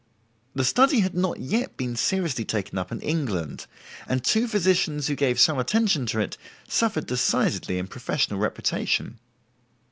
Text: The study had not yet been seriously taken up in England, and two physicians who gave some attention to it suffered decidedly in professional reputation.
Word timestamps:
The 0.55 0.65
study 0.65 1.01
had 1.01 1.13
not 1.13 1.39
yet 1.39 1.77
been 1.77 1.95
seriously 1.95 2.43
taken 2.43 2.79
up 2.79 2.91
in 2.91 3.01
England, 3.01 3.67
and 4.07 4.23
two 4.23 4.47
physicians 4.47 5.05
who 5.05 5.15
gave 5.15 5.39
some 5.39 5.59
attention 5.59 6.07
to 6.07 6.19
it 6.19 6.39
suffered 6.67 7.05
decidedly 7.05 7.77
in 7.77 7.85
professional 7.85 8.39
reputation. 8.39 9.19